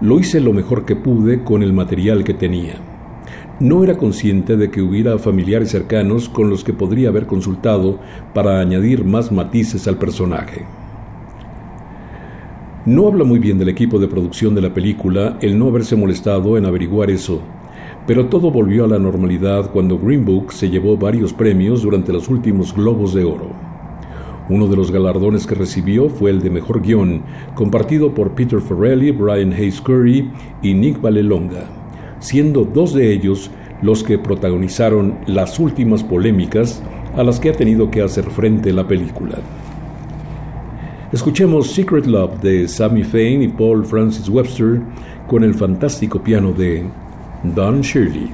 Lo 0.02 0.18
hice 0.18 0.40
lo 0.40 0.52
mejor 0.52 0.84
que 0.84 0.96
pude 0.96 1.44
con 1.44 1.62
el 1.62 1.72
material 1.72 2.24
que 2.24 2.34
tenía. 2.34 2.74
No 3.60 3.84
era 3.84 3.96
consciente 3.96 4.56
de 4.56 4.68
que 4.68 4.82
hubiera 4.82 5.16
familiares 5.16 5.70
cercanos 5.70 6.28
con 6.28 6.50
los 6.50 6.64
que 6.64 6.72
podría 6.72 7.10
haber 7.10 7.26
consultado 7.26 8.00
para 8.34 8.58
añadir 8.58 9.04
más 9.04 9.30
matices 9.30 9.86
al 9.86 9.98
personaje. 9.98 10.64
No 12.84 13.06
habla 13.06 13.22
muy 13.22 13.38
bien 13.38 13.58
del 13.58 13.68
equipo 13.68 14.00
de 14.00 14.08
producción 14.08 14.56
de 14.56 14.62
la 14.62 14.74
película 14.74 15.38
el 15.40 15.56
no 15.56 15.68
haberse 15.68 15.94
molestado 15.94 16.58
en 16.58 16.66
averiguar 16.66 17.08
eso, 17.08 17.40
pero 18.04 18.26
todo 18.26 18.50
volvió 18.50 18.86
a 18.86 18.88
la 18.88 18.98
normalidad 18.98 19.70
cuando 19.70 20.00
Green 20.00 20.24
Book 20.24 20.52
se 20.52 20.68
llevó 20.68 20.96
varios 20.96 21.32
premios 21.32 21.82
durante 21.82 22.12
los 22.12 22.28
últimos 22.28 22.74
Globos 22.74 23.14
de 23.14 23.22
Oro. 23.22 23.71
Uno 24.48 24.66
de 24.66 24.76
los 24.76 24.90
galardones 24.90 25.46
que 25.46 25.54
recibió 25.54 26.08
fue 26.08 26.30
el 26.30 26.42
de 26.42 26.50
Mejor 26.50 26.82
Guión, 26.82 27.22
compartido 27.54 28.12
por 28.12 28.32
Peter 28.32 28.60
Farrelly, 28.60 29.12
Brian 29.12 29.52
Hayes 29.52 29.80
Curry 29.80 30.30
y 30.62 30.74
Nick 30.74 31.00
Valelonga, 31.00 31.64
siendo 32.18 32.64
dos 32.64 32.92
de 32.92 33.12
ellos 33.12 33.50
los 33.82 34.02
que 34.02 34.18
protagonizaron 34.18 35.18
las 35.26 35.58
últimas 35.58 36.02
polémicas 36.02 36.82
a 37.16 37.22
las 37.22 37.38
que 37.38 37.50
ha 37.50 37.52
tenido 37.52 37.90
que 37.90 38.02
hacer 38.02 38.24
frente 38.30 38.72
la 38.72 38.86
película. 38.86 39.38
Escuchemos 41.12 41.70
Secret 41.70 42.06
Love 42.06 42.40
de 42.40 42.66
Sammy 42.66 43.04
Fain 43.04 43.42
y 43.42 43.48
Paul 43.48 43.84
Francis 43.84 44.28
Webster 44.28 44.80
con 45.26 45.44
el 45.44 45.54
fantástico 45.54 46.22
piano 46.22 46.52
de 46.52 46.84
Don 47.54 47.82
Shirley. 47.82 48.30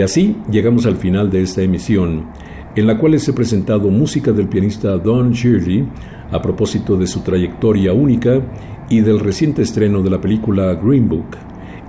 Y 0.00 0.02
así 0.02 0.34
llegamos 0.50 0.86
al 0.86 0.96
final 0.96 1.30
de 1.30 1.42
esta 1.42 1.60
emisión, 1.60 2.24
en 2.74 2.86
la 2.86 2.96
cual 2.96 3.12
les 3.12 3.28
he 3.28 3.34
presentado 3.34 3.90
música 3.90 4.32
del 4.32 4.48
pianista 4.48 4.96
Don 4.96 5.32
Shirley 5.32 5.86
a 6.32 6.40
propósito 6.40 6.96
de 6.96 7.06
su 7.06 7.20
trayectoria 7.20 7.92
única 7.92 8.40
y 8.88 9.02
del 9.02 9.20
reciente 9.20 9.60
estreno 9.60 10.00
de 10.00 10.08
la 10.08 10.18
película 10.18 10.72
Green 10.76 11.06
Book, 11.06 11.36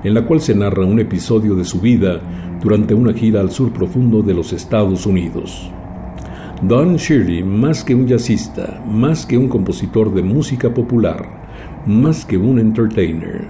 en 0.04 0.14
la 0.14 0.26
cual 0.26 0.42
se 0.42 0.54
narra 0.54 0.84
un 0.84 1.00
episodio 1.00 1.56
de 1.56 1.64
su 1.64 1.80
vida 1.80 2.20
durante 2.62 2.94
una 2.94 3.14
gira 3.14 3.40
al 3.40 3.50
sur 3.50 3.72
profundo 3.72 4.22
de 4.22 4.34
los 4.34 4.52
Estados 4.52 5.06
Unidos. 5.06 5.72
Don 6.64 6.98
Shirley, 6.98 7.44
más 7.44 7.82
que 7.82 7.96
un 7.96 8.08
jazzista, 8.08 8.84
más 8.86 9.26
que 9.26 9.38
un 9.38 9.48
compositor 9.48 10.14
de 10.14 10.22
música 10.22 10.74
popular, 10.74 11.80
más 11.86 12.26
que 12.26 12.38
un 12.38 12.60
entertainer, 12.60 13.48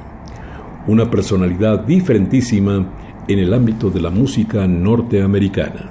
una 0.86 1.10
personalidad 1.10 1.84
diferentísima 1.84 3.01
en 3.32 3.40
el 3.40 3.54
ámbito 3.54 3.90
de 3.90 4.02
la 4.02 4.10
música 4.10 4.68
norteamericana. 4.68 5.91